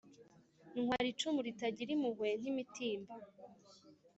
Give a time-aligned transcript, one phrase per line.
[0.81, 3.13] Ntwara icumu ritagira impuhwe nk'imitimba